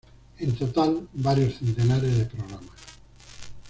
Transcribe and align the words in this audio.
En 0.39 0.55
total, 0.55 1.07
varios 1.13 1.59
centenares 1.59 2.17
de 2.17 2.25
programas. 2.25 2.79